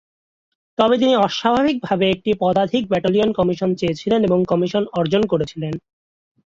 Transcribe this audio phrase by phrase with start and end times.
[0.77, 5.73] তবে, তিনি অস্বাভাবিকভাবে একটি পদাতিক ব্যাটালিয়নে কমিশন চেয়েছিলেন এবং কমিশন অর্জন করেছিলেন।